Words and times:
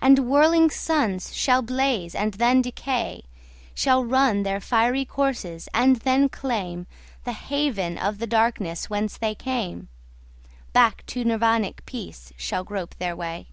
And 0.00 0.28
whirling 0.28 0.70
suns 0.70 1.32
shall 1.32 1.62
blaze 1.62 2.16
and 2.16 2.34
then 2.34 2.60
decay, 2.60 3.22
Shall 3.76 4.04
run 4.04 4.42
their 4.42 4.58
fiery 4.60 5.04
courses 5.04 5.68
and 5.72 5.94
then 6.00 6.28
claimThe 6.28 6.86
haven 7.26 7.96
of 7.96 8.18
the 8.18 8.26
darkness 8.26 8.90
whence 8.90 9.16
they 9.16 9.36
came; 9.36 9.86
Back 10.72 11.06
to 11.06 11.24
Nirvanic 11.24 11.86
peace 11.86 12.32
shall 12.36 12.64
grope 12.64 12.96
their 12.96 13.14
way. 13.14 13.46